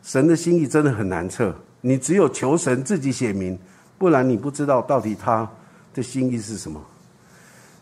[0.04, 1.56] 神的心意真的很难测。
[1.80, 3.58] 你只有求神自己写明，
[3.98, 5.50] 不然你不知道到底他
[5.94, 6.80] 的心意是什么。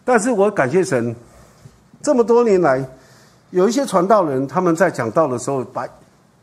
[0.06, 1.16] 但是我感谢神，
[2.02, 2.88] 这么多年来。
[3.50, 5.88] 有一些传道人，他们在讲道的时候，把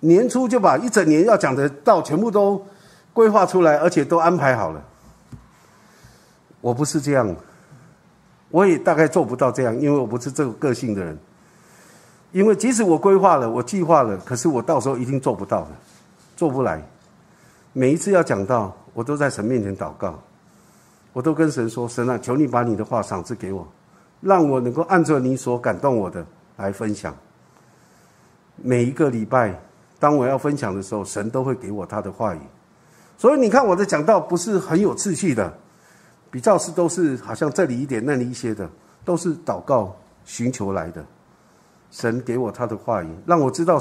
[0.01, 2.61] 年初就把一整年要讲的道全部都
[3.12, 4.83] 规划出来，而且都安排好了。
[6.61, 7.37] 我不是这样，
[8.55, 11.18] 我也大概做不到这样，因为我不是这个个性的人。
[12.30, 15.70] 因为即使我规划了，我计划了，可是我到时候一定做不到的，
[16.36, 16.80] 做不来。
[17.72, 20.16] 每一次要讲到，我都在神面前祷告，
[21.12, 23.66] 我都跟神说：“神啊，求你把你的话赏赐给我，
[24.20, 26.24] 让我能够按照你所感动我的
[26.57, 27.12] 来分享。”
[28.62, 29.61] 每一个礼拜，
[29.98, 32.38] 当我要分享的时候，神都会给我他的话语。
[33.18, 35.52] 所以你看，我的讲道不是很有秩序的。
[36.35, 38.68] 比较是都是好像这里一点那里一些的，
[39.05, 41.05] 都是祷告寻求来的。
[41.93, 43.80] 神给我他的话语，让我知道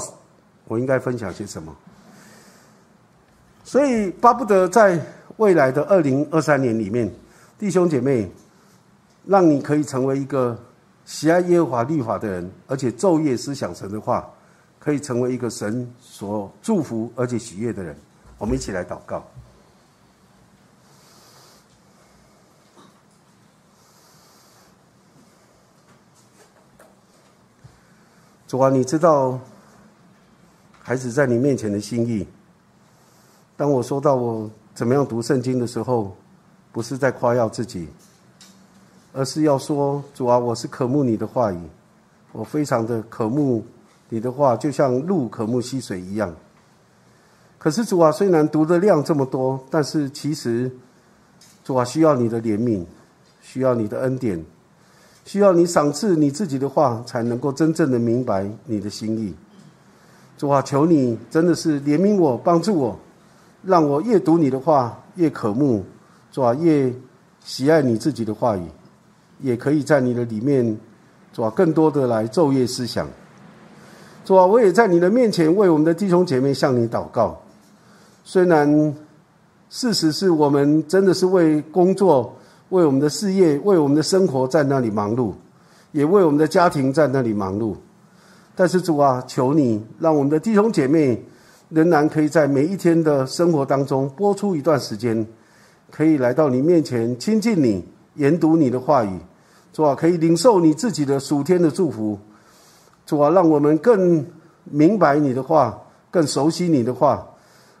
[0.68, 1.74] 我应该分享些什么。
[3.64, 5.04] 所以巴不得在
[5.38, 7.12] 未来的二零二三年里面，
[7.58, 8.30] 弟兄姐妹，
[9.26, 10.56] 让你可以成为一个
[11.04, 14.24] 喜爱耶和华律法的人，而且昼夜思想神的话，
[14.78, 17.96] 可以成为一个神所祝福而且喜悦的人。
[18.38, 19.24] 我们一起来祷告。
[28.54, 29.36] 主啊，你知道
[30.80, 32.24] 孩子在你面前的心意。
[33.56, 36.16] 当我说到我怎么样读圣经的时候，
[36.70, 37.88] 不是在夸耀自己，
[39.12, 41.58] 而是要说：主啊，我是渴慕你的话语，
[42.30, 43.66] 我非常的渴慕
[44.08, 46.32] 你的话，就像鹿渴慕溪水一样。
[47.58, 50.70] 可是主啊，虽然读的量这么多，但是其实
[51.64, 52.86] 主啊，需要你的怜悯，
[53.42, 54.44] 需要你的恩典。
[55.24, 59.34] 需要你赏赐你自己的话，才能够真正的明白你的心意。
[60.36, 62.98] 主啊，求你真的是怜悯我，帮助我，
[63.62, 65.82] 让我越读你的话越渴慕，
[66.30, 66.92] 主啊，越
[67.42, 68.66] 喜爱你自己的话语，
[69.40, 70.78] 也可以在你的里面，
[71.32, 73.08] 主啊，更多的来昼夜思想。
[74.26, 77.40] 主啊，我也在你的面前为我们的弟兄姐妹向你祷告。
[78.24, 78.94] 虽然
[79.70, 82.34] 事实是我们真的是为工作。
[82.74, 85.32] 为我们的事业，为我们的生活在那里忙碌，
[85.92, 87.76] 也为我们的家庭在那里忙碌。
[88.56, 91.24] 但是主啊，求你让我们的弟兄姐妹
[91.68, 95.24] 仍然可以在每一天的生活当中播出一段时间，
[95.88, 97.84] 可以来到你面前亲近你，
[98.16, 99.20] 研读你的话语。
[99.72, 102.18] 主啊，可以领受你自己的属天的祝福。
[103.06, 104.26] 主啊，让我们更
[104.64, 105.78] 明白你的话，
[106.10, 107.24] 更熟悉你的话，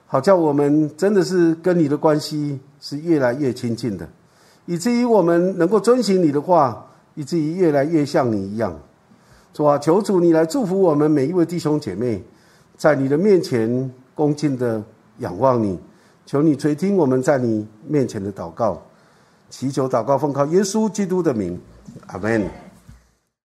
[0.06, 4.08] 好叫我们真的是跟你的关系是越来越亲近的。
[4.66, 8.76] 以至于我们能够遵循你的话，以至于越来越像你一样，
[9.52, 12.22] 主啊，求主你来祝福我们每一位弟兄姐妹，
[12.76, 14.82] 在你的面前恭敬的
[15.18, 15.78] 仰望你，
[16.26, 18.82] 求你垂听我们在你面前的祷告，
[19.50, 21.60] 祈求祷告奉靠耶稣基督的名，
[22.06, 22.63] 阿门。